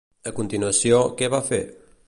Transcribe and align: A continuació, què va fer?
A 0.31 0.31
continuació, 0.39 1.03
què 1.21 1.31
va 1.37 1.45
fer? 1.53 1.61